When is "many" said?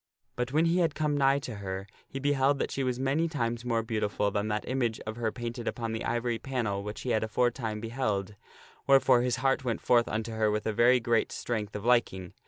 2.99-3.27